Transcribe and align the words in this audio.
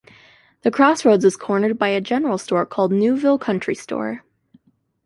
The 0.63 0.71
crossroads 0.71 1.23
is 1.23 1.37
cornered 1.37 1.77
by 1.77 1.89
a 1.89 2.01
general 2.01 2.39
store 2.39 2.65
called 2.65 2.91
Newville 2.91 3.37
Country 3.37 3.75
Store. 3.75 4.23